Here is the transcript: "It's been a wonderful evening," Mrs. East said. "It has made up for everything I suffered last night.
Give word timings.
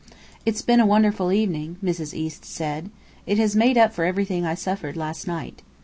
"It's 0.47 0.63
been 0.63 0.79
a 0.79 0.85
wonderful 0.87 1.31
evening," 1.31 1.77
Mrs. 1.83 2.11
East 2.15 2.43
said. 2.43 2.89
"It 3.27 3.37
has 3.37 3.55
made 3.55 3.77
up 3.77 3.93
for 3.93 4.03
everything 4.03 4.47
I 4.47 4.55
suffered 4.55 4.97
last 4.97 5.27
night. 5.27 5.61